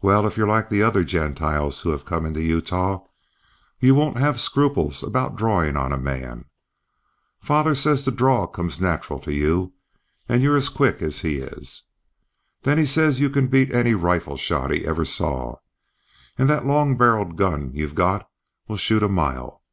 [0.00, 3.04] "Well, if you're like the other Gentiles who have come into Utah
[3.80, 6.44] you won't have scruples about drawing on a man.
[7.42, 9.72] Father says the draw comes natural to you,
[10.28, 11.82] and you're as quick as he is.
[12.62, 15.56] Then he says you can beat any rifle shot he ever saw,
[16.38, 18.30] and that long barrelled gun you've got
[18.68, 19.64] will shoot a mile.